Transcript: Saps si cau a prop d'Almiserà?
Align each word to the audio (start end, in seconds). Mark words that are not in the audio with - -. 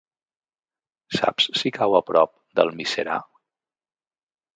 Saps 1.17 1.45
si 1.59 1.71
cau 1.77 1.97
a 1.99 2.01
prop 2.07 2.33
d'Almiserà? 2.61 3.19